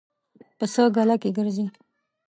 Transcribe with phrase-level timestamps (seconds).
[0.57, 1.65] پسه ګله کې ګرځي.